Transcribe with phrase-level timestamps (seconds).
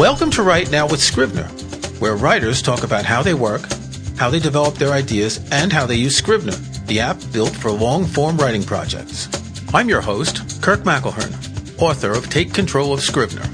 [0.00, 1.44] Welcome to Write Now with Scrivener,
[1.98, 3.60] where writers talk about how they work,
[4.16, 6.56] how they develop their ideas, and how they use Scrivener,
[6.86, 9.28] the app built for long form writing projects.
[9.74, 13.44] I'm your host, Kirk McElhearn, author of Take Control of Scrivener.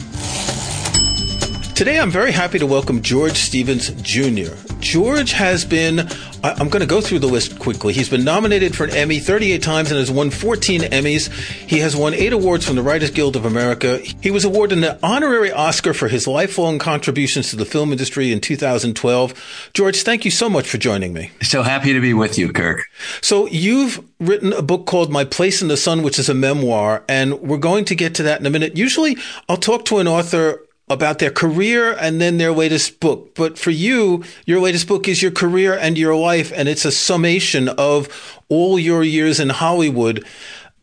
[1.77, 4.55] Today I'm very happy to welcome George Stevens Jr.
[4.81, 6.09] George has been
[6.43, 7.93] I'm going to go through the list quickly.
[7.93, 11.31] He's been nominated for an Emmy 38 times and has won 14 Emmys.
[11.69, 13.99] He has won eight awards from the Writers Guild of America.
[14.23, 18.41] He was awarded an honorary Oscar for his lifelong contributions to the film industry in
[18.41, 19.71] 2012.
[19.75, 21.31] George, thank you so much for joining me.
[21.43, 22.87] So happy to be with you, Kirk.
[23.21, 27.05] So you've written a book called My Place in the Sun, which is a memoir,
[27.07, 28.79] and we're going to get to that in a minute.
[28.79, 33.35] Usually I'll talk to an author about their career and then their latest book.
[33.35, 36.93] But for you, your latest book is your career and your life, and it's a
[36.93, 40.25] summation of all your years in Hollywood.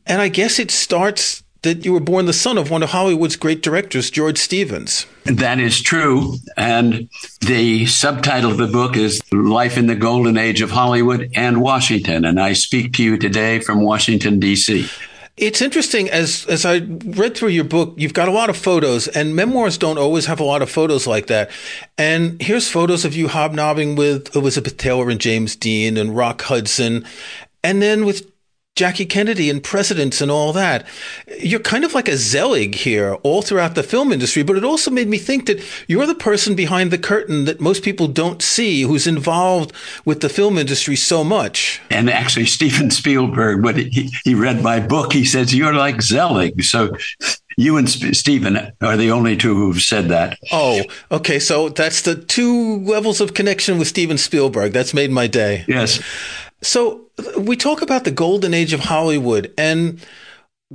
[0.05, 3.37] And I guess it starts that you were born the son of one of Hollywood's
[3.37, 5.05] great directors, George Stevens.
[5.23, 6.35] That is true.
[6.57, 11.61] And the subtitle of the book is Life in the Golden Age of Hollywood and
[11.61, 12.25] Washington.
[12.25, 14.89] And I speak to you today from Washington, D.C.
[15.35, 19.07] It's interesting as as I read through your book, you've got a lot of photos,
[19.07, 21.49] and memoirs don't always have a lot of photos like that.
[21.97, 27.03] And here's photos of you hobnobbing with Elizabeth Taylor and James Dean and Rock Hudson,
[27.63, 28.32] and then with
[28.75, 30.83] Jackie Kennedy and presidents and all that.
[31.39, 34.89] You're kind of like a Zelig here all throughout the film industry, but it also
[34.89, 38.81] made me think that you're the person behind the curtain that most people don't see
[38.81, 39.73] who's involved
[40.05, 41.81] with the film industry so much.
[41.91, 46.63] And actually, Steven Spielberg, when he, he read my book, he says, You're like Zelig.
[46.63, 46.97] So
[47.57, 50.39] you and Steven are the only two who've said that.
[50.51, 51.37] Oh, okay.
[51.37, 54.73] So that's the two levels of connection with Steven Spielberg.
[54.73, 55.63] That's made my day.
[55.67, 56.01] Yes.
[56.63, 57.01] So
[57.37, 60.03] we talk about the golden age of Hollywood and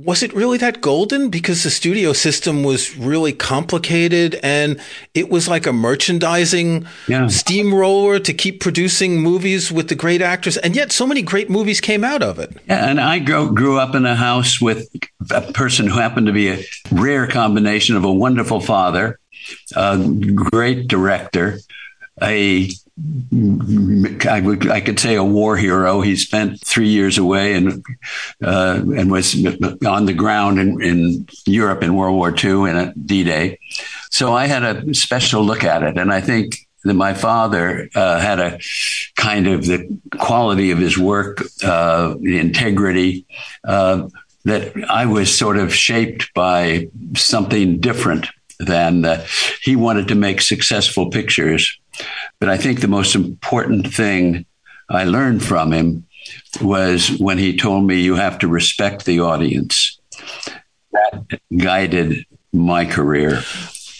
[0.05, 4.79] was it really that golden because the studio system was really complicated and
[5.13, 7.27] it was like a merchandising yeah.
[7.27, 11.81] steamroller to keep producing movies with the great actors and yet so many great movies
[11.81, 14.87] came out of it yeah and i grew, grew up in a house with
[15.31, 19.19] a person who happened to be a rare combination of a wonderful father
[19.75, 19.97] a
[20.33, 21.59] great director
[22.21, 22.69] a
[23.31, 26.01] I, would, I could say a war hero.
[26.01, 27.83] He spent three years away and
[28.43, 29.35] uh, and was
[29.85, 33.59] on the ground in, in Europe in World War II and at D-Day.
[34.11, 38.19] So I had a special look at it, and I think that my father uh,
[38.19, 38.59] had a
[39.15, 43.25] kind of the quality of his work, uh, the integrity.
[43.63, 44.09] Uh,
[44.45, 48.27] that I was sort of shaped by something different
[48.57, 49.25] than uh,
[49.61, 51.77] he wanted to make successful pictures
[52.39, 54.45] but I think the most important thing
[54.89, 56.05] I learned from him
[56.61, 59.99] was when he told me, you have to respect the audience.
[60.91, 63.41] That guided my career.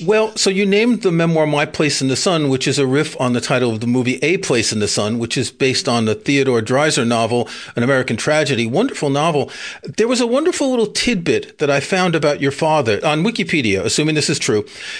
[0.05, 3.19] Well, so you named the memoir My Place in the Sun, which is a riff
[3.19, 6.05] on the title of the movie A Place in the Sun, which is based on
[6.05, 8.65] the Theodore Dreiser novel, An American Tragedy.
[8.65, 9.51] Wonderful novel.
[9.83, 14.15] There was a wonderful little tidbit that I found about your father on Wikipedia, assuming
[14.15, 14.59] this is true.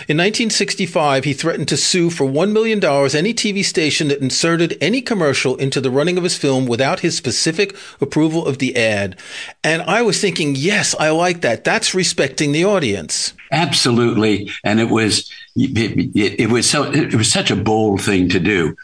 [0.10, 5.02] In 1965, he threatened to sue for $1 million any TV station that inserted any
[5.02, 9.18] commercial into the running of his film without his specific approval of the ad.
[9.64, 11.64] And I was thinking, yes, I like that.
[11.64, 13.32] That's respecting the audience.
[13.52, 14.52] Absolutely.
[14.64, 18.76] And it was, it, it, was so, it was such a bold thing to do.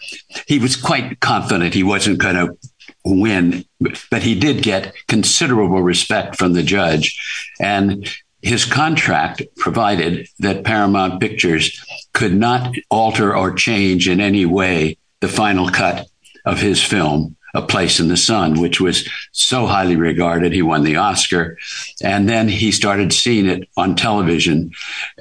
[0.48, 2.58] He was quite confident he wasn't going to
[3.04, 7.18] win, but he did get considerable respect from the judge.
[7.60, 8.10] And
[8.42, 11.84] his contract provided that Paramount Pictures
[12.14, 16.08] could not alter or change in any way the final cut
[16.46, 20.52] of his film a Place in the Sun, which was so highly regarded.
[20.52, 21.58] He won the Oscar.
[22.04, 24.72] And then he started seeing it on television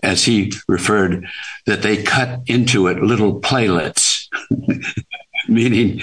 [0.02, 1.26] as he referred
[1.66, 4.28] that they cut into it little playlets.
[5.48, 6.00] meaning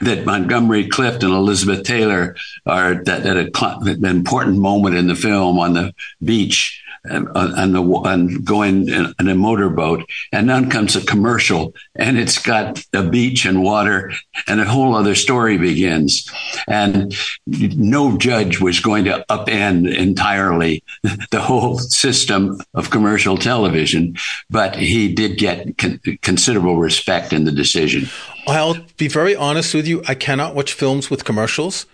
[0.00, 2.36] that Montgomery Clift and Elizabeth Taylor
[2.66, 5.92] are at, an important moment in the film on the
[6.22, 12.18] beach and, uh, and, the, going in a motorboat, and then comes a commercial, and
[12.18, 14.12] it's got a beach and water,
[14.46, 16.30] and a whole other story begins.
[16.66, 17.14] And
[17.46, 20.82] no judge was going to upend entirely
[21.30, 24.16] the whole system of commercial television,
[24.50, 28.08] but he did get con- considerable respect in the decision.
[28.46, 30.02] I'll be very honest with you.
[30.06, 31.86] I cannot watch films with commercials.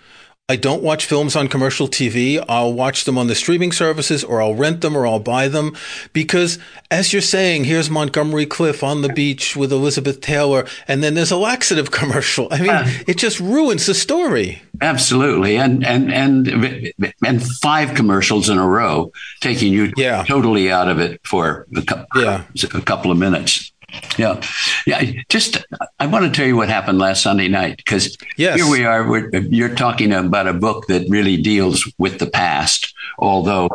[0.49, 2.45] I don't watch films on commercial TV.
[2.49, 5.77] I'll watch them on the streaming services or I'll rent them or I'll buy them
[6.13, 6.59] because
[6.91, 11.31] as you're saying, here's Montgomery Clift on the beach with Elizabeth Taylor and then there's
[11.31, 12.49] a laxative commercial.
[12.51, 14.61] I mean, uh, it just ruins the story.
[14.81, 15.57] Absolutely.
[15.57, 16.93] And, and, and,
[17.25, 20.25] and five commercials in a row taking you yeah.
[20.25, 22.45] totally out of it for a, yeah.
[22.75, 23.70] a couple of minutes.
[24.19, 24.41] Yeah,
[24.87, 25.13] yeah.
[25.29, 25.65] Just,
[25.99, 28.57] I want to tell you what happened last Sunday night because yes.
[28.57, 29.29] here we are.
[29.51, 33.69] you're talking about a book that really deals with the past, although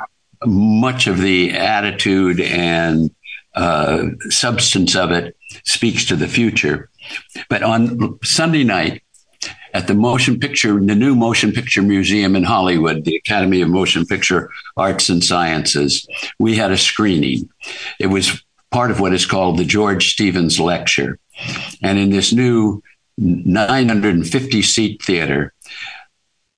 [0.45, 3.09] much of the attitude and
[3.56, 6.89] uh, substance of it speaks to the future.
[7.50, 9.01] But on Sunday night,
[9.73, 14.06] at the motion picture, the new motion picture museum in Hollywood, the Academy of Motion
[14.06, 16.07] Picture Arts and Sciences,
[16.39, 17.50] we had a screening.
[18.00, 18.41] It was
[18.71, 21.19] part of what is called the George Stevens Lecture.
[21.81, 22.81] And in this new
[23.17, 25.53] 950 seat theater,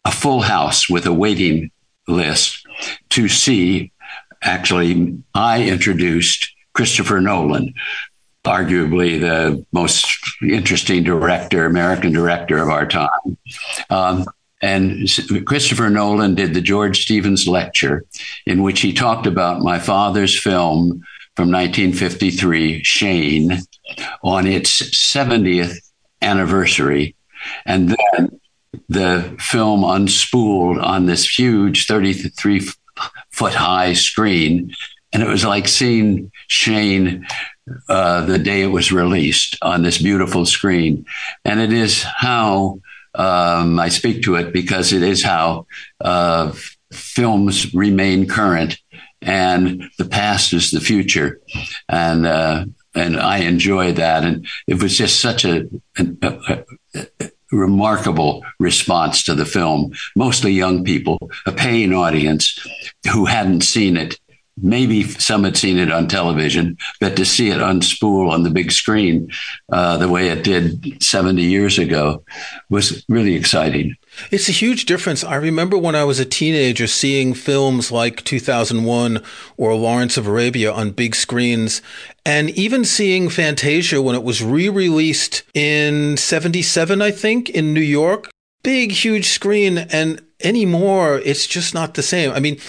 [0.06, 1.70] a full house with a waiting
[2.08, 2.66] list
[3.10, 3.92] to see.
[4.42, 7.74] Actually, I introduced Christopher Nolan,
[8.46, 10.08] arguably the most
[10.42, 13.38] interesting director, American director of our time.
[13.90, 14.26] Um,
[14.62, 15.08] and
[15.46, 18.06] Christopher Nolan did the George Stevens lecture,
[18.46, 21.04] in which he talked about my father's film,
[21.38, 23.60] from 1953, Shane,
[24.24, 25.78] on its 70th
[26.20, 27.16] anniversary.
[27.64, 28.40] And then
[28.90, 32.68] the film unspooled on this huge 33
[33.30, 34.74] foot high screen.
[35.14, 37.28] And it was like seeing Shane
[37.88, 41.06] uh, the day it was released on this beautiful screen.
[41.46, 42.80] And it is how
[43.14, 45.68] um, I speak to it because it is how
[46.02, 46.54] uh,
[46.92, 48.80] films remain current
[49.22, 51.42] and the past is the future.
[51.90, 52.66] And, uh,
[52.96, 54.24] and I enjoyed that.
[54.24, 55.68] And it was just such a,
[55.98, 59.92] a, a, a remarkable response to the film.
[60.16, 62.60] Mostly young people, a paying audience
[63.12, 64.20] who hadn't seen it
[64.58, 68.72] maybe some had seen it on television, but to see it unspool on the big
[68.72, 69.30] screen
[69.72, 72.24] uh, the way it did 70 years ago
[72.70, 73.96] was really exciting.
[74.32, 75.24] It's a huge difference.
[75.24, 79.24] I remember when I was a teenager seeing films like 2001
[79.58, 81.82] or Lawrence of Arabia on big screens,
[82.26, 87.80] and even seeing Fantasia when it was re released in 77, I think, in New
[87.82, 88.30] York.
[88.64, 89.78] Big, huge screen.
[89.78, 92.32] And anymore, it's just not the same.
[92.32, 92.60] I mean,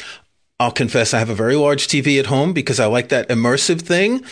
[0.60, 3.81] I'll confess I have a very large TV at home because I like that immersive
[3.81, 4.25] thing,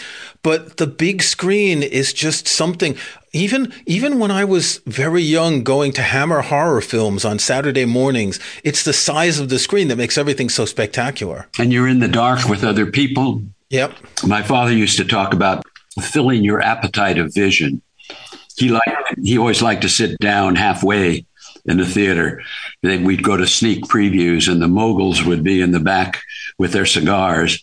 [0.43, 2.97] but the big screen is just something.
[3.33, 8.41] Even even when I was very young going to Hammer horror films on Saturday mornings,
[8.65, 11.47] it's the size of the screen that makes everything so spectacular.
[11.61, 13.45] And you're in the dark with other people.
[13.71, 13.95] Yep.
[14.27, 15.63] My father used to talk about
[16.01, 17.83] filling your appetite of vision.
[18.57, 21.25] He liked he always liked to sit down halfway
[21.69, 22.43] in the theater.
[22.83, 26.23] Then we'd go to sneak previews, and the moguls would be in the back
[26.59, 27.63] with their cigars,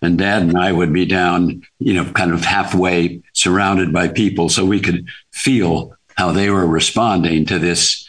[0.00, 4.48] and Dad and I would be down, you know, kind of halfway, surrounded by people,
[4.48, 8.08] so we could feel how they were responding to this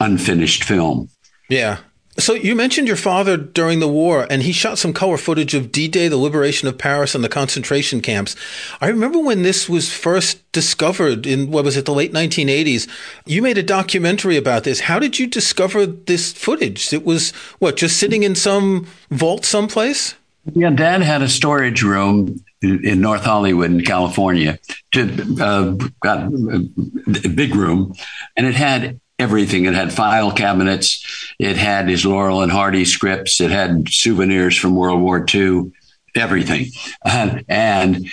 [0.00, 1.08] unfinished film.
[1.48, 1.78] Yeah,
[2.20, 5.72] so you mentioned your father during the war, and he shot some color footage of
[5.72, 8.36] D-Day, the liberation of Paris, and the concentration camps.
[8.80, 12.88] I remember when this was first discovered in what was it, the late 1980s.
[13.26, 14.80] You made a documentary about this.
[14.80, 16.92] How did you discover this footage?
[16.92, 20.14] It was what, just sitting in some vault someplace?
[20.54, 24.58] Yeah, Dad had a storage room in North Hollywood, in California,
[24.92, 25.70] to, uh,
[26.00, 27.94] got a big room,
[28.36, 29.66] and it had everything.
[29.66, 31.34] It had file cabinets.
[31.38, 33.40] It had his Laurel and Hardy scripts.
[33.40, 35.72] It had souvenirs from World War II,
[36.14, 36.66] everything.
[37.48, 38.08] And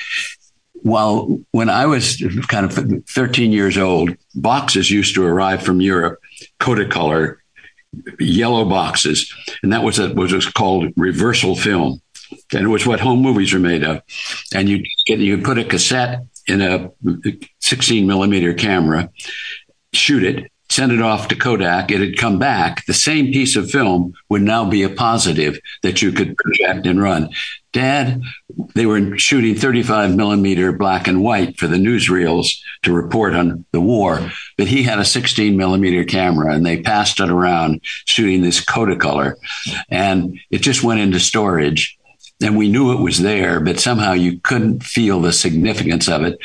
[0.74, 6.20] while when I was kind of 13 years old, boxes used to arrive from Europe,
[6.60, 7.38] Kodacolor,
[8.20, 9.34] yellow boxes,
[9.64, 12.02] and that was a, was called reversal film,
[12.54, 14.02] and it was what home movies were made of.
[14.54, 16.92] And you you put a cassette in a
[17.60, 19.10] 16 millimeter camera,
[19.94, 22.86] shoot it, sent it off to Kodak, it had come back.
[22.86, 27.01] The same piece of film would now be a positive that you could project and
[27.01, 27.29] run.
[27.74, 28.21] Dad,
[28.74, 33.81] they were shooting 35 millimeter black and white for the newsreels to report on the
[33.81, 38.63] war, but he had a 16 millimeter camera and they passed it around shooting this
[38.63, 39.36] Kodacolor
[39.89, 41.97] and it just went into storage
[42.41, 46.38] and we knew it was there, but somehow you couldn't feel the significance of it.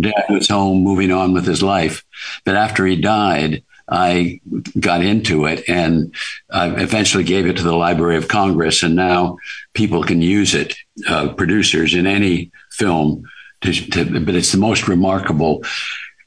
[0.00, 2.04] Dad was home moving on with his life.
[2.44, 4.40] But after he died, I
[4.78, 6.14] got into it and
[6.50, 8.82] I eventually gave it to the Library of Congress.
[8.82, 9.38] And now
[9.74, 10.76] people can use it,
[11.08, 13.24] uh, producers in any film.
[13.62, 15.64] To, to, but it's the most remarkable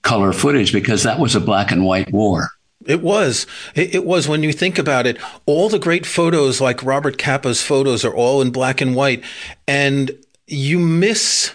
[0.03, 2.49] color footage because that was a black and white war.
[2.85, 3.47] It was.
[3.75, 5.17] It, was when you think about it.
[5.45, 9.23] All the great photos, like Robert Capa's photos, are all in black and white,
[9.67, 10.11] and
[10.47, 11.53] you miss.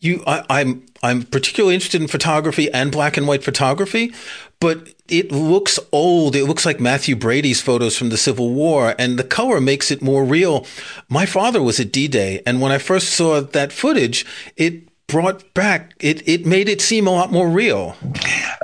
[0.00, 4.12] You, I, I'm I'm particularly interested in photography and black and white photography,
[4.60, 6.36] but it looks old.
[6.36, 10.02] It looks like Mathew Brady's photos from the Civil War, and the color makes it
[10.02, 10.66] more real.
[11.08, 14.24] My father was at D Day, and when I first saw that footage,
[14.56, 17.96] it brought back it it made it seem a lot more real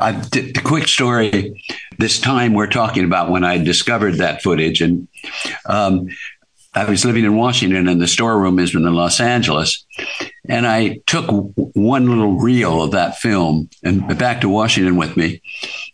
[0.00, 1.60] uh, the, the, quick story
[1.98, 5.08] this time we're talking about when i discovered that footage and
[5.66, 6.06] um,
[6.74, 9.84] i was living in washington and the storeroom is in los angeles
[10.48, 11.26] and i took
[11.74, 15.42] one little reel of that film and back to washington with me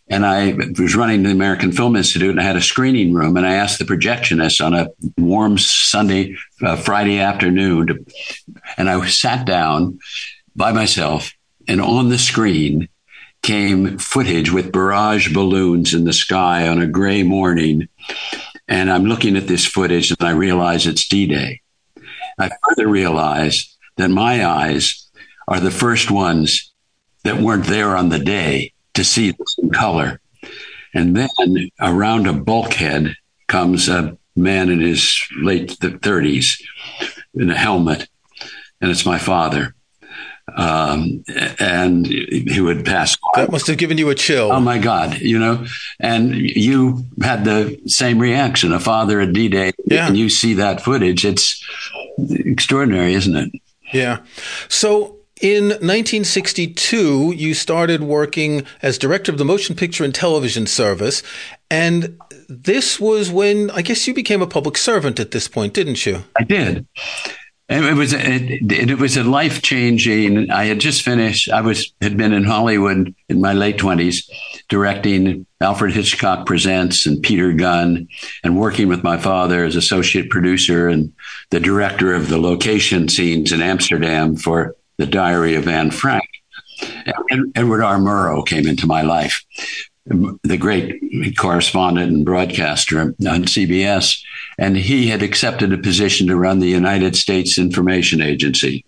[0.09, 3.45] and I was running the American Film Institute and I had a screening room and
[3.45, 8.05] I asked the projectionist on a warm Sunday, uh, Friday afternoon to,
[8.77, 9.99] and I sat down
[10.55, 11.31] by myself,
[11.67, 12.89] and on the screen
[13.41, 17.87] came footage with barrage balloons in the sky on a gray morning.
[18.67, 21.61] And I'm looking at this footage and I realize it's D Day.
[22.37, 25.09] I further realize that my eyes
[25.47, 26.71] are the first ones
[27.23, 30.19] that weren't there on the day to see this in color.
[30.93, 33.15] And then around a bulkhead
[33.47, 36.61] comes a man in his late 30s
[37.35, 38.07] in a helmet,
[38.79, 39.73] and it's my father
[40.55, 41.23] um,
[41.59, 43.17] and he would pass.
[43.35, 44.51] That must have given you a chill.
[44.51, 45.65] Oh my God, you know,
[45.99, 48.73] and you had the same reaction.
[48.73, 50.07] A father at D Day, yeah.
[50.07, 51.25] and you see that footage.
[51.25, 51.65] It's
[52.29, 53.51] extraordinary, isn't it?
[53.93, 54.19] Yeah.
[54.67, 61.21] So in 1962, you started working as director of the Motion Picture and Television Service.
[61.69, 66.05] And this was when I guess you became a public servant at this point, didn't
[66.05, 66.23] you?
[66.39, 66.87] I did.
[67.67, 70.49] And It was it, it was a life changing.
[70.49, 71.49] I had just finished.
[71.49, 74.29] I was had been in Hollywood in my late twenties,
[74.69, 78.07] directing Alfred Hitchcock Presents and Peter Gunn,
[78.43, 81.11] and working with my father as associate producer and
[81.49, 86.27] the director of the location scenes in Amsterdam for the Diary of Anne Frank.
[87.55, 87.97] Edward R.
[87.97, 89.43] Murrow came into my life,
[90.05, 94.21] the great correspondent and broadcaster on CBS,
[94.57, 98.85] and he had accepted a position to run the United States Information Agency,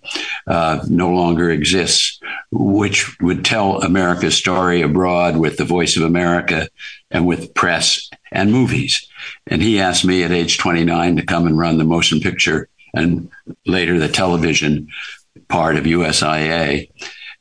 [0.47, 2.19] uh, no longer exists,
[2.51, 6.67] which would tell America's story abroad with the Voice of America
[7.12, 9.07] and with press and movies.
[9.47, 13.29] And he asked me at age 29 to come and run the motion picture and
[13.65, 14.88] later the television
[15.47, 16.89] part of USIA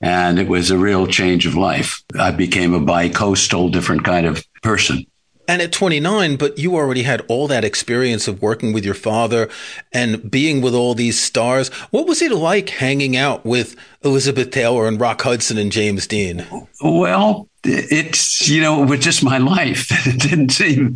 [0.00, 2.02] and it was a real change of life.
[2.18, 5.06] I became a bi-coastal, different kind of person.
[5.46, 9.50] And at 29, but you already had all that experience of working with your father
[9.92, 11.68] and being with all these stars.
[11.90, 16.46] What was it like hanging out with Elizabeth Taylor and Rock Hudson and James Dean?
[16.82, 19.90] Well, it's, you know, it was just my life.
[20.06, 20.94] It didn't seem,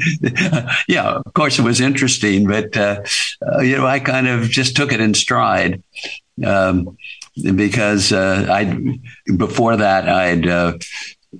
[0.87, 3.03] yeah, of course it was interesting, but, uh,
[3.47, 5.83] uh, you know, I kind of just took it in stride.
[6.45, 6.97] Um,
[7.55, 8.99] because uh, I
[9.37, 10.79] before that I'd uh,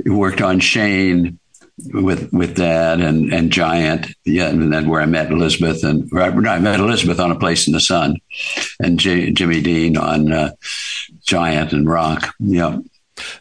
[0.07, 1.39] worked on Shane
[1.93, 6.59] with with Dad and and Giant, yeah, and then where I met Elizabeth and I
[6.59, 8.17] met Elizabeth on A Place in the Sun,
[8.81, 10.51] and J- Jimmy Dean on uh,
[11.25, 12.79] Giant and Rock, yeah.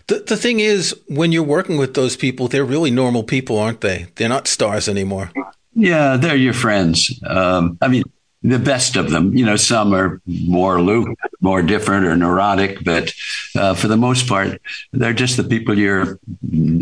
[0.08, 3.82] The the thing is, when you're working with those people, they're really normal people, aren't
[3.82, 4.08] they?
[4.16, 5.32] They're not stars anymore.
[5.74, 7.20] Yeah, they're your friends.
[7.26, 8.04] Um, I mean,
[8.44, 9.36] the best of them.
[9.36, 11.08] You know, some are more aloof,
[11.41, 13.13] more different, or neurotic, but
[13.56, 14.62] uh, for the most part,
[14.94, 16.20] they're just the people you're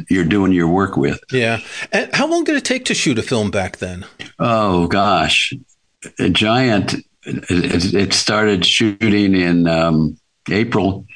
[0.09, 1.19] you're doing your work with.
[1.31, 1.59] Yeah.
[1.91, 4.05] And how long did it take to shoot a film back then?
[4.39, 5.53] Oh gosh,
[6.19, 6.95] a Giant.
[7.27, 10.15] It, it started shooting in um,
[10.51, 11.07] April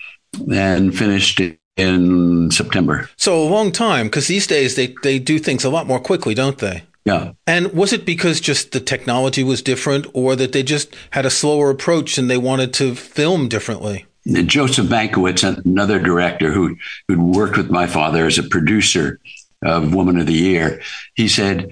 [0.51, 1.39] and finished
[1.77, 3.07] in September.
[3.15, 6.33] So a long time, because these days they they do things a lot more quickly,
[6.33, 6.83] don't they?
[7.09, 7.31] Yeah.
[7.47, 11.31] And was it because just the technology was different or that they just had a
[11.31, 14.05] slower approach and they wanted to film differently?
[14.27, 16.75] Joseph Mankiewicz, another director who
[17.07, 19.19] who'd worked with my father as a producer
[19.63, 20.81] of Woman of the Year,
[21.15, 21.69] he said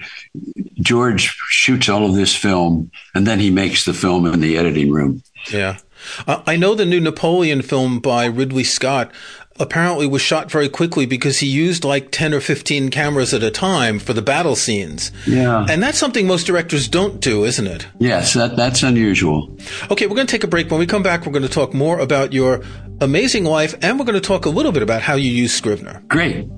[0.80, 4.90] George shoots all of this film and then he makes the film in the editing
[4.90, 5.22] room.
[5.52, 5.78] Yeah.
[6.26, 9.12] I know the new Napoleon film by Ridley Scott
[9.60, 13.50] apparently was shot very quickly because he used like 10 or 15 cameras at a
[13.50, 15.10] time for the battle scenes.
[15.26, 15.66] Yeah.
[15.68, 17.86] And that's something most directors don't do, isn't it?
[17.98, 19.56] Yes, that, that's unusual.
[19.90, 20.70] Okay, we're going to take a break.
[20.70, 22.62] When we come back, we're going to talk more about your
[23.00, 26.02] amazing life and we're going to talk a little bit about how you use Scrivener.
[26.08, 26.48] Great.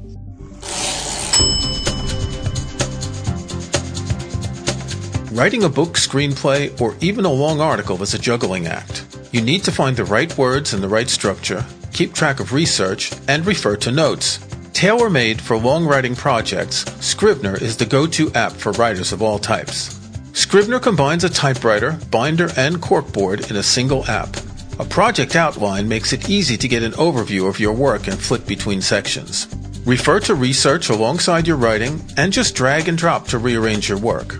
[5.32, 9.06] Writing a book, screenplay, or even a long article is a juggling act.
[9.30, 13.12] You need to find the right words and the right structure keep track of research,
[13.28, 14.38] and refer to notes.
[14.72, 19.22] Tailor made for long writing projects, Scrivener is the go to app for writers of
[19.22, 19.98] all types.
[20.32, 24.36] Scrivener combines a typewriter, binder, and corkboard in a single app.
[24.78, 28.46] A project outline makes it easy to get an overview of your work and flip
[28.46, 29.46] between sections.
[29.84, 34.38] Refer to research alongside your writing and just drag and drop to rearrange your work.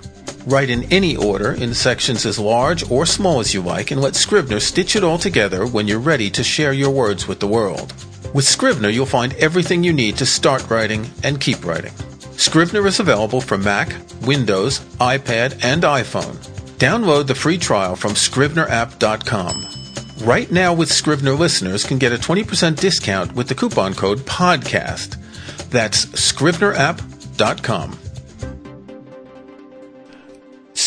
[0.51, 4.17] Write in any order in sections as large or small as you like and let
[4.17, 7.95] Scrivener stitch it all together when you're ready to share your words with the world.
[8.35, 11.93] With Scrivener, you'll find everything you need to start writing and keep writing.
[12.33, 16.35] Scrivener is available for Mac, Windows, iPad, and iPhone.
[16.79, 20.27] Download the free trial from scrivenerapp.com.
[20.27, 25.71] Right now, with Scrivener listeners can get a 20% discount with the coupon code PODCAST.
[25.71, 28.10] That's scrivenerapp.com.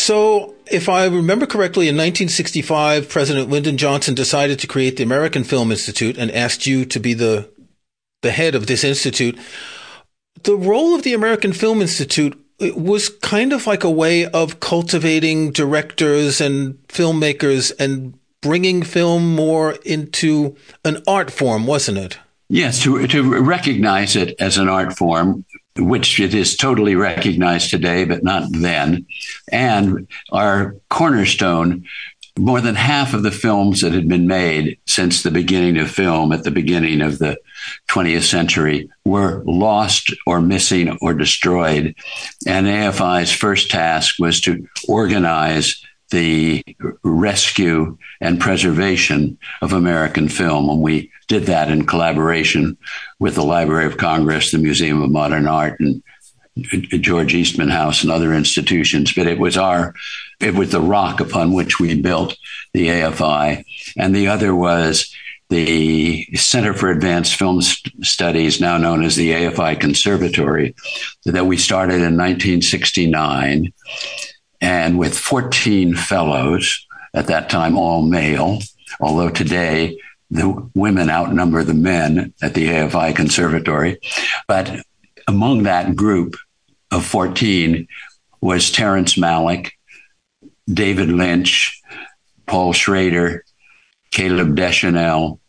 [0.04, 5.46] So, if I remember correctly, in 1965, President Lyndon Johnson decided to create the American
[5.46, 7.50] Film Institute and asked you to be the
[8.22, 9.40] the head of this institute.
[10.44, 12.38] The role of the American Film Institute
[12.76, 19.76] was kind of like a way of cultivating directors and filmmakers and bringing film more
[19.86, 22.20] into an art form, wasn't it?
[22.50, 25.46] Yes, to, to recognize it as an art form,
[25.78, 29.06] which it is totally recognized today, but not then.
[29.52, 31.86] And our cornerstone,
[32.38, 36.32] more than half of the films that had been made since the beginning of film
[36.32, 37.38] at the beginning of the
[37.90, 41.96] 20th century were lost or missing or destroyed.
[42.48, 46.64] And AFI's first task was to organize the
[47.04, 50.70] rescue and preservation of American film.
[50.70, 52.78] And we did that in collaboration
[53.20, 56.04] with the Library of Congress, the Museum of Modern Art, and
[57.02, 59.12] George Eastman House and other institutions.
[59.12, 59.96] But it was our,
[60.40, 62.38] it was the rock upon which we built
[62.74, 63.66] the AFI.
[63.98, 65.12] And the other was
[65.50, 70.76] the Center for Advanced Film Studies, now known as the AFI Conservatory,
[71.26, 73.74] that we started in 1969
[74.64, 78.60] and with 14 fellows, at that time all male,
[79.02, 80.00] although today
[80.32, 84.00] the women outnumber the men at the AFI Conservatory.
[84.48, 84.82] But
[85.28, 86.38] among that group
[86.92, 87.88] of 14
[88.40, 89.72] was Terrence Malick,
[90.68, 91.82] David Lynch,
[92.48, 93.44] Paul Schrader,
[94.12, 95.42] Caleb Deschanel,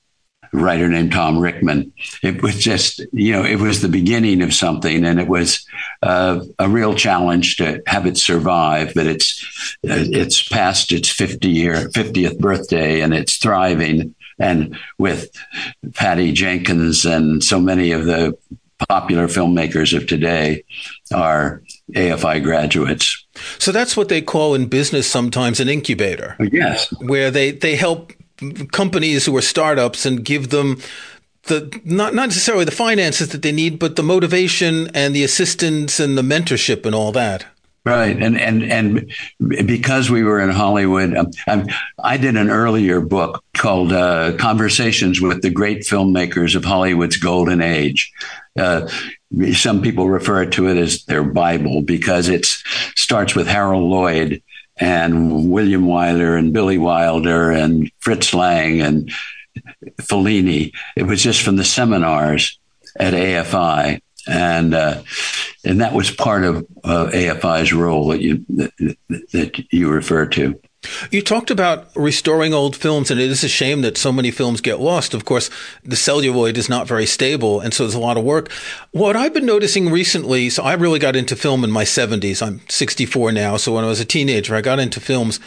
[0.55, 1.93] writer named Tom Rickman.
[2.23, 5.67] It was just, you know, it was the beginning of something, and it was
[6.03, 8.93] uh, a real challenge to have it survive.
[8.95, 9.45] But it's
[9.85, 14.15] uh, it's past its 50 year 50th birthday, and it's thriving.
[14.39, 15.31] And with
[15.95, 18.37] Patty Jenkins and so many of the
[18.89, 20.65] popular filmmakers of today
[21.15, 21.63] are
[21.95, 23.25] AFI graduates.
[23.59, 26.37] So that's what they call in business sometimes an incubator.
[26.41, 26.93] Yes.
[27.01, 28.13] Where they, they help
[28.73, 30.81] companies who are startups and give them
[31.45, 36.01] the not not necessarily the finances that they need, but the motivation and the assistance
[36.01, 37.47] and the mentorship and all that.
[37.85, 39.13] Right, and and and
[39.67, 41.67] because we were in Hollywood, um, um
[42.03, 47.61] I did an earlier book called uh, "Conversations with the Great Filmmakers of Hollywood's Golden
[47.61, 48.11] Age."
[48.59, 48.89] Uh,
[49.53, 52.47] some people refer to it as their Bible because it
[52.97, 54.43] starts with Harold Lloyd
[54.77, 59.11] and William Wyler and Billy Wilder and Fritz Lang and
[60.01, 60.73] Fellini.
[60.97, 62.59] It was just from the seminars
[62.99, 64.01] at AFI.
[64.27, 65.03] And uh,
[65.65, 68.97] and that was part of uh, AFI's role that you that,
[69.33, 70.59] that you refer to.
[71.11, 74.61] You talked about restoring old films, and it is a shame that so many films
[74.61, 75.15] get lost.
[75.15, 75.51] Of course,
[75.83, 78.51] the celluloid is not very stable, and so there's a lot of work.
[78.93, 82.47] What I've been noticing recently, so I really got into film in my 70s.
[82.47, 85.41] I'm 64 now, so when I was a teenager, I got into films.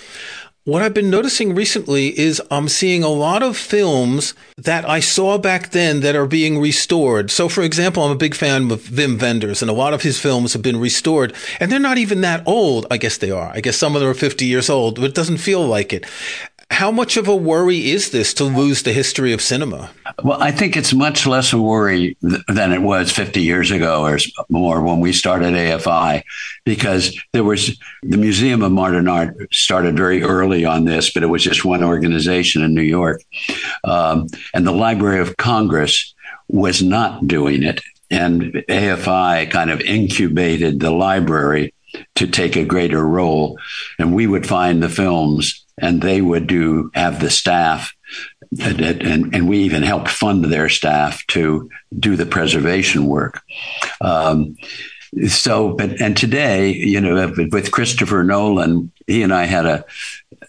[0.68, 5.38] What I've been noticing recently is I'm seeing a lot of films that I saw
[5.38, 7.32] back then that are being restored.
[7.32, 10.20] So, for example, I'm a big fan of Wim Wenders, and a lot of his
[10.20, 12.86] films have been restored, and they're not even that old.
[12.92, 13.50] I guess they are.
[13.56, 16.06] I guess some of them are 50 years old, but it doesn't feel like it.
[16.70, 19.90] How much of a worry is this to lose the history of cinema?
[20.24, 24.04] Well, I think it's much less a worry th- than it was 50 years ago
[24.04, 26.24] or more when we started AFI,
[26.66, 31.28] because there was the Museum of Modern Art started very early on this, but it
[31.28, 33.22] was just one organization in New York.
[33.84, 36.14] Um, and the Library of Congress
[36.50, 37.82] was not doing it.
[38.12, 41.74] And AFI kind of incubated the library
[42.16, 43.58] to take a greater role.
[43.98, 47.94] And we would find the films and they would do have the staff
[48.60, 53.42] and, and, we even helped fund their staff to do the preservation work.
[54.00, 54.56] Um,
[55.28, 59.86] so, but and today, you know, with Christopher Nolan, he and I had a,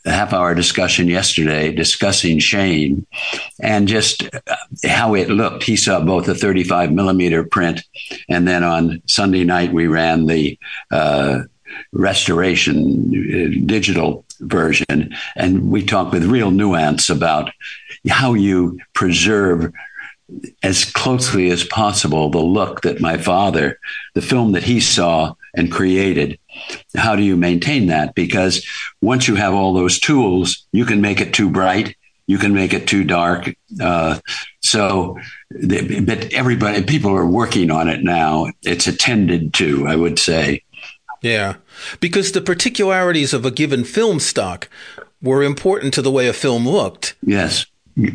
[0.05, 3.07] a half hour discussion yesterday discussing Shane
[3.61, 4.29] and just
[4.85, 5.62] how it looked.
[5.62, 7.83] He saw both the 35 millimeter print,
[8.29, 10.59] and then on Sunday night we ran the
[10.91, 11.43] uh,
[11.92, 17.52] restoration uh, digital version, and we talk with real nuance about
[18.09, 19.72] how you preserve
[20.62, 23.78] as closely as possible the look that my father,
[24.14, 26.38] the film that he saw and created.
[26.94, 28.14] How do you maintain that?
[28.14, 28.66] Because
[29.00, 32.74] once you have all those tools, you can make it too bright, you can make
[32.74, 33.54] it too dark.
[33.81, 34.20] Uh,
[34.61, 35.18] so,
[35.50, 38.52] but everybody, people are working on it now.
[38.62, 40.62] It's attended to, I would say.
[41.22, 41.57] Yeah,
[42.00, 44.68] because the particularities of a given film stock
[45.20, 47.16] were important to the way a film looked.
[47.22, 47.66] Yes.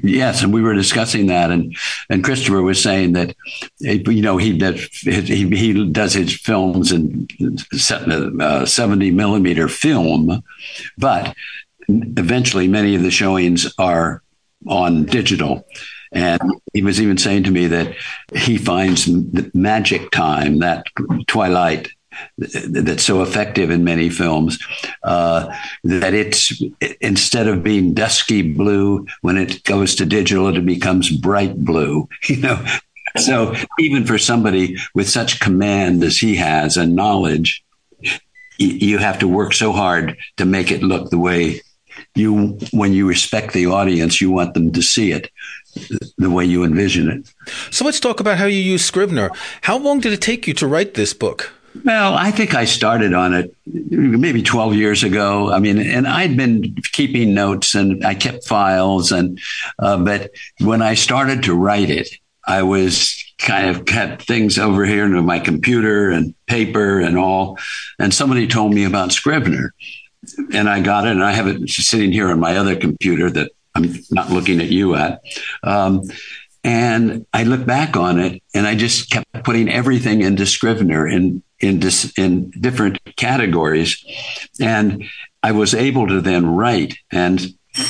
[0.01, 1.75] Yes, and we were discussing that, and
[2.09, 3.35] and Christopher was saying that,
[3.79, 7.27] you know, he does he, he does his films in
[8.39, 10.41] uh, seventy millimeter film,
[10.97, 11.35] but
[11.89, 14.23] eventually many of the showings are
[14.65, 15.67] on digital,
[16.13, 16.41] and
[16.73, 17.93] he was even saying to me that
[18.33, 19.09] he finds
[19.53, 20.85] magic time, that
[21.27, 21.89] twilight
[22.37, 24.59] that's so effective in many films
[25.03, 26.61] uh, that it's
[27.01, 32.37] instead of being dusky blue when it goes to digital it becomes bright blue you
[32.37, 32.63] know?
[33.15, 37.63] So even for somebody with such command as he has and knowledge
[38.57, 41.61] you have to work so hard to make it look the way
[42.15, 45.29] you when you respect the audience you want them to see it
[46.17, 47.33] the way you envision it.
[47.71, 49.31] So let's talk about how you use scrivener.
[49.61, 53.13] How long did it take you to write this book well, I think I started
[53.13, 55.51] on it maybe 12 years ago.
[55.51, 59.11] I mean, and I'd been keeping notes and I kept files.
[59.11, 59.39] And,
[59.79, 62.09] uh, but when I started to write it,
[62.45, 67.57] I was kind of kept things over here into my computer and paper and all.
[67.99, 69.73] And somebody told me about Scrivener
[70.53, 73.51] and I got it and I have it sitting here on my other computer that
[73.75, 75.21] I'm not looking at you at.
[75.63, 76.03] Um,
[76.63, 81.43] and I look back on it and I just kept putting everything into Scrivener in,
[81.63, 84.03] in, dis, in different categories.
[84.59, 85.05] And
[85.41, 87.41] I was able to then write and,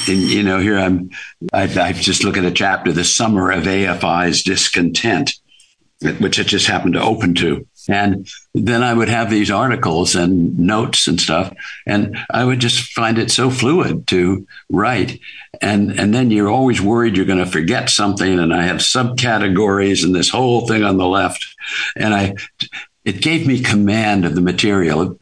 [0.07, 1.09] and you know, here I'm,
[1.51, 5.31] I, I just look at a chapter, the summer of AFI's discontent,
[6.19, 7.67] which it just happened to open to.
[7.89, 11.53] And then I would have these articles and notes and stuff,
[11.85, 15.19] and I would just find it so fluid to write.
[15.61, 18.39] And and then you're always worried you're going to forget something.
[18.39, 21.45] And I have subcategories and this whole thing on the left.
[21.97, 22.35] And I
[23.05, 25.17] it gave me command of the material.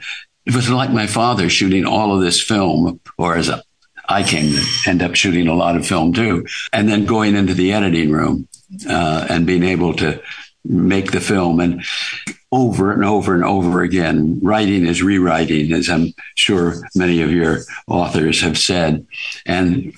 [0.46, 3.52] It was like my father shooting all of this film, or as
[4.08, 7.54] I came to end up shooting a lot of film too, and then going into
[7.54, 8.48] the editing room
[8.88, 10.22] uh, and being able to
[10.64, 11.60] make the film.
[11.60, 11.84] And
[12.52, 14.40] over and over and over again.
[14.42, 19.06] Writing is rewriting, as I'm sure many of your authors have said.
[19.46, 19.96] And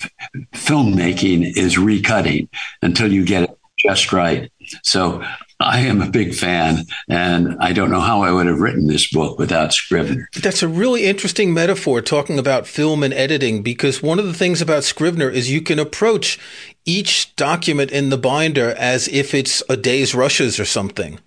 [0.52, 2.48] filmmaking is recutting
[2.80, 4.52] until you get it just right.
[4.82, 5.24] So
[5.60, 9.10] I am a big fan, and I don't know how I would have written this
[9.10, 10.28] book without Scrivener.
[10.34, 14.60] That's a really interesting metaphor talking about film and editing because one of the things
[14.60, 16.38] about Scrivener is you can approach
[16.84, 21.18] each document in the binder as if it's a day's rushes or something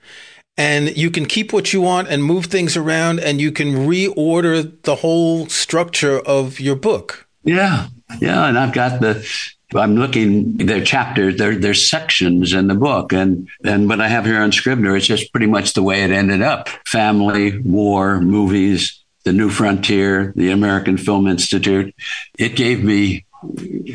[0.57, 4.81] and you can keep what you want and move things around and you can reorder
[4.83, 7.27] the whole structure of your book.
[7.43, 7.87] Yeah.
[8.19, 8.47] Yeah.
[8.47, 9.25] And I've got the,
[9.75, 13.11] I'm looking, there are chapters, there, there's sections in the book.
[13.11, 16.11] And, and what I have here on Scrivener is just pretty much the way it
[16.11, 21.93] ended up family, war, movies, the New Frontier, the American Film Institute.
[22.37, 23.25] It gave me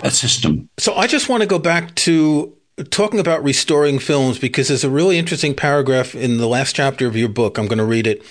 [0.03, 0.69] a system.
[0.79, 2.55] So I just want to go back to
[2.91, 7.17] talking about restoring films because there's a really interesting paragraph in the last chapter of
[7.17, 7.59] your book.
[7.59, 8.23] I'm going to read it.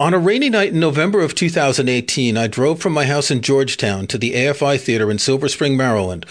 [0.00, 4.06] On a rainy night in November of 2018, I drove from my house in Georgetown
[4.06, 6.24] to the AFI Theater in Silver Spring, Maryland,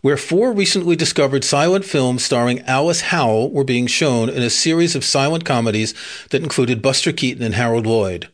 [0.00, 4.94] where four recently discovered silent films starring Alice Howell were being shown in a series
[4.94, 5.92] of silent comedies
[6.30, 8.28] that included Buster Keaton and Harold Lloyd.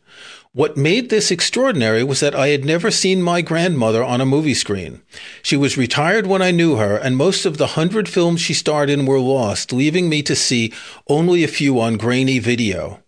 [0.51, 4.53] What made this extraordinary was that I had never seen my grandmother on a movie
[4.53, 5.01] screen.
[5.41, 8.91] She was retired when I knew her, and most of the hundred films she starred
[8.91, 10.71] in were lost, leaving me to see
[11.07, 13.02] only a few on grainy video.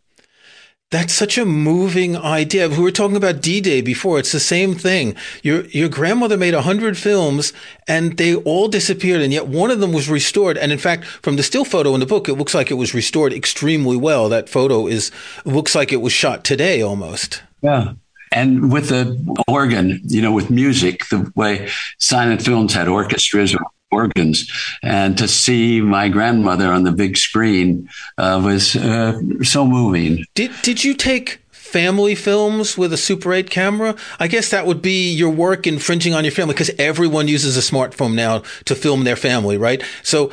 [0.92, 2.70] That's such a moving idea.
[2.70, 4.20] We were talking about D-Day before.
[4.20, 5.16] It's the same thing.
[5.42, 7.54] Your your grandmother made a hundred films,
[7.88, 10.58] and they all disappeared, and yet one of them was restored.
[10.58, 12.94] And in fact, from the still photo in the book, it looks like it was
[12.94, 14.30] restored extremely well.
[14.30, 15.12] That photo is
[15.44, 17.42] looks like it was shot today almost.
[17.64, 17.94] Yeah.
[18.32, 21.70] And with the organ, you know, with music, the way
[22.00, 23.62] silent films had orchestras or
[23.96, 24.52] organs.
[24.84, 30.26] And to see my grandmother on the big screen uh, was uh, so moving.
[30.36, 33.96] Did Did you take family films with a Super 8 camera?
[34.20, 37.72] I guess that would be your work infringing on your family because everyone uses a
[37.72, 39.84] smartphone now to film their family, right?
[40.04, 40.32] So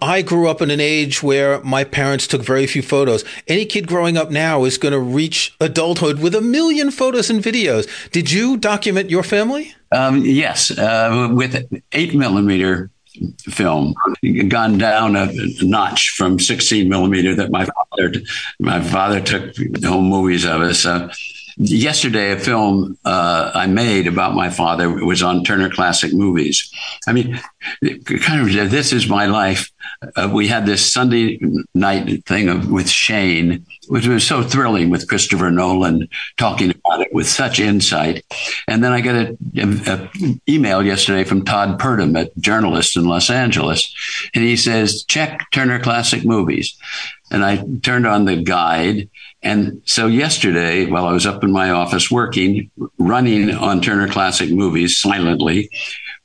[0.00, 3.24] I grew up in an age where my parents took very few photos.
[3.46, 7.42] Any kid growing up now is going to reach adulthood with a million photos and
[7.42, 7.86] videos.
[8.10, 9.74] Did you document your family?
[9.90, 12.90] Um, yes, uh, with eight millimeter
[13.42, 13.94] film,
[14.48, 15.28] gone down a
[15.62, 18.12] notch from 16 millimeter that my father
[18.58, 20.86] my father took home movies of us.
[20.86, 21.12] Uh,
[21.58, 26.72] yesterday, a film uh, I made about my father was on Turner Classic Movies.
[27.06, 27.40] I mean,
[28.06, 29.70] kind of this is my life.
[30.16, 31.40] Uh, we had this Sunday
[31.74, 37.12] night thing of, with Shane, which was so thrilling with Christopher Nolan talking about it
[37.12, 38.24] with such insight.
[38.68, 43.92] And then I got an email yesterday from Todd Purdum, a journalist in Los Angeles,
[44.34, 46.78] and he says, check Turner Classic Movies.
[47.30, 49.08] And I turned on the guide
[49.42, 54.50] and so yesterday, while I was up in my office working, running on Turner Classic
[54.50, 55.70] Movies silently,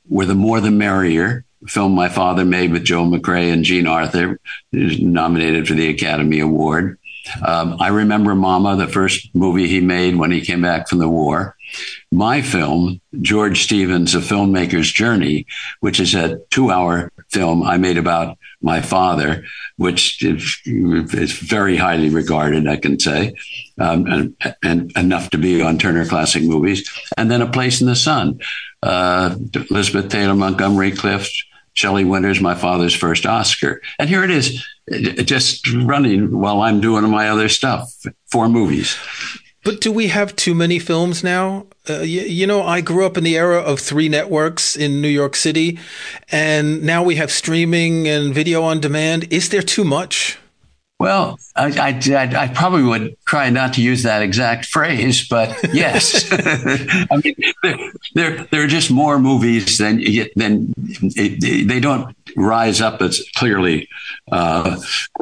[0.08, 4.38] were the more the merrier film my father made with Joel McCrea and Jean Arthur,
[4.72, 6.98] nominated for the Academy Award.
[7.42, 11.08] Um, I remember Mama, the first movie he made when he came back from the
[11.08, 11.56] war.
[12.12, 15.46] My film, George Stevens, A Filmmaker's Journey,
[15.80, 19.44] which is a two hour film I made about my father,
[19.76, 23.34] which is, is very highly regarded, I can say,
[23.78, 26.88] um, and, and, enough to be on Turner Classic Movies.
[27.16, 28.40] And then A Place in the Sun,
[28.82, 29.34] uh,
[29.70, 31.32] Elizabeth Taylor Montgomery Clift,
[31.74, 33.82] Shelley Winters, my father's first Oscar.
[33.98, 34.64] And here it is,
[35.24, 37.92] just running while I'm doing my other stuff,
[38.30, 38.96] four movies.
[39.64, 41.66] But do we have too many films now?
[41.88, 45.08] Uh, you, you, know, I grew up in the era of three networks in New
[45.08, 45.78] York City,
[46.30, 49.32] and now we have streaming and video on demand.
[49.32, 50.38] Is there too much?
[51.00, 56.28] Well, I, I, I, probably would try not to use that exact phrase, but yes,
[56.32, 57.78] I mean there,
[58.14, 60.00] there, there are just more movies than
[60.36, 63.88] than they don't rise up as clearly.
[64.30, 64.80] Uh,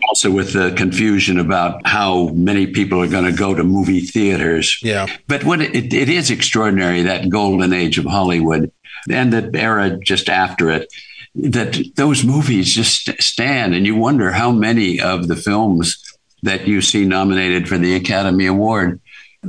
[0.09, 4.79] also, with the confusion about how many people are going to go to movie theaters.
[4.83, 8.71] Yeah, but what it, it is extraordinary that golden age of Hollywood
[9.09, 10.93] and the era just after it
[11.35, 15.97] that those movies just stand, and you wonder how many of the films
[16.43, 19.01] that you see nominated for the Academy Award,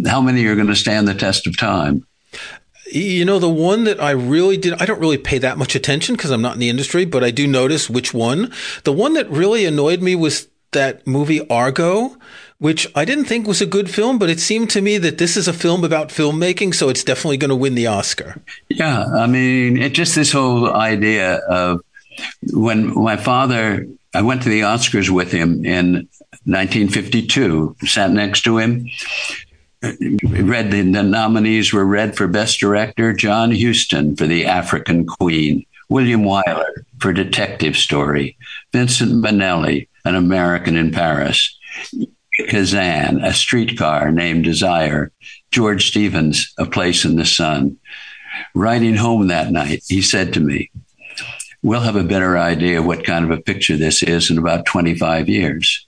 [0.06, 2.06] how many are going to stand the test of time.
[2.92, 6.16] You know, the one that I really did, I don't really pay that much attention
[6.16, 8.52] because I'm not in the industry, but I do notice which one.
[8.84, 12.18] The one that really annoyed me was that movie Argo
[12.64, 15.36] which I didn't think was a good film, but it seemed to me that this
[15.36, 18.38] is a film about filmmaking, so it's definitely going to win the Oscar.
[18.70, 21.82] Yeah, I mean, it just this whole idea of
[22.54, 26.08] when my father, I went to the Oscars with him in
[26.46, 28.88] 1952, sat next to him.
[29.82, 35.66] Read the, the nominees were read for Best Director John Huston for The African Queen,
[35.90, 38.38] William Wyler for Detective Story,
[38.72, 41.58] Vincent Minnelli, An American in Paris,
[42.50, 45.12] Kazan, A Streetcar Named Desire,
[45.52, 47.78] George Stevens, A Place in the Sun.
[48.56, 50.72] Riding home that night, he said to me,
[51.62, 54.66] We'll have a better idea of what kind of a picture this is in about
[54.66, 55.88] 25 years.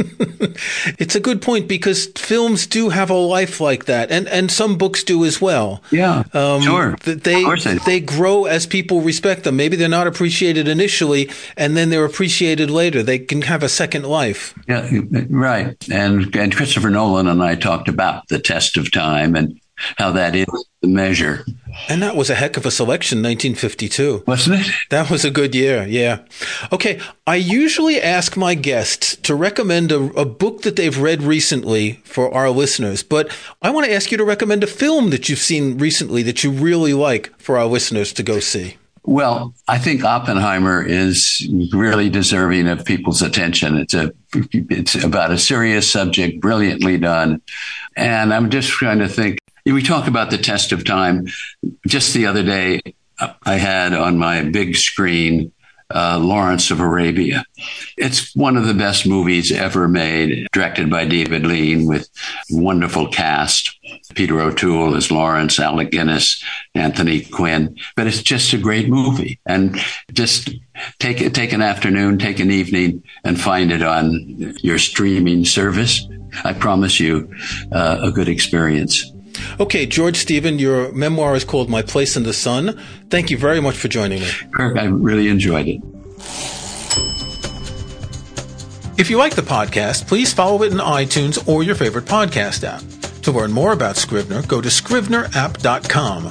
[0.98, 4.78] it's a good point because films do have a life like that, and, and some
[4.78, 5.82] books do as well.
[5.90, 6.96] Yeah, um, sure.
[7.04, 9.56] They they, they grow as people respect them.
[9.56, 13.02] Maybe they're not appreciated initially, and then they're appreciated later.
[13.02, 14.54] They can have a second life.
[14.66, 14.88] Yeah,
[15.28, 15.76] right.
[15.90, 19.60] And and Christopher Nolan and I talked about the test of time and
[19.96, 20.46] how that is
[20.80, 21.44] the measure.
[21.88, 24.24] And that was a heck of a selection, 1952.
[24.26, 24.72] Wasn't it?
[24.88, 26.20] That was a good year, yeah.
[26.72, 32.00] Okay, I usually ask my guests to recommend a, a, book that they've read recently
[32.04, 35.38] for our listeners, but I want to ask you to recommend a film that you've
[35.38, 38.76] seen recently that you really like for our listeners to go see.
[39.04, 43.76] Well, I think Oppenheimer is really deserving of people's attention.
[43.78, 44.12] It's a
[44.52, 47.40] it's about a serious subject, brilliantly done.
[47.96, 49.39] And I'm just trying to think
[49.72, 51.26] we talk about the test of time.
[51.86, 52.80] Just the other day,
[53.42, 55.52] I had on my big screen
[55.92, 57.44] uh, Lawrence of Arabia.
[57.96, 62.08] It's one of the best movies ever made, directed by David Lean with
[62.50, 63.76] wonderful cast.
[64.14, 66.42] Peter O'Toole as Lawrence, Alec Guinness,
[66.74, 67.76] Anthony Quinn.
[67.96, 69.40] But it's just a great movie.
[69.46, 69.80] And
[70.12, 70.50] just
[70.98, 76.06] take take an afternoon, take an evening and find it on your streaming service.
[76.44, 77.32] I promise you
[77.72, 79.10] uh, a good experience.
[79.58, 82.80] Okay, George Stephen, your memoir is called My Place in the Sun.
[83.10, 84.30] Thank you very much for joining me.
[84.52, 85.80] Kirk, I really enjoyed it.
[88.98, 92.82] If you like the podcast, please follow it in iTunes or your favorite podcast app.
[93.22, 96.30] To learn more about Scrivener, go to scrivenerapp.com.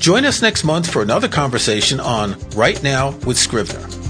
[0.00, 4.05] Join us next month for another conversation on Write Now with Scrivener.